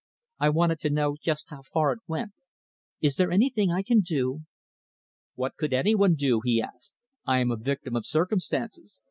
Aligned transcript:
I 0.39 0.49
wanted 0.49 0.79
to 0.79 0.89
know 0.89 1.15
just 1.21 1.51
how 1.51 1.61
far 1.61 1.91
it 1.91 1.99
went. 2.07 2.31
Is 3.01 3.17
there 3.17 3.29
anything 3.31 3.69
I 3.69 3.83
can 3.83 3.99
do?" 3.99 4.39
"What 5.35 5.55
could 5.57 5.73
any 5.73 5.93
one 5.93 6.15
do?" 6.15 6.41
he 6.43 6.59
asked. 6.59 6.93
"I 7.27 7.37
am 7.37 7.49
the 7.49 7.55
victim 7.55 7.95
of 7.95 8.07
circumstances." 8.07 8.99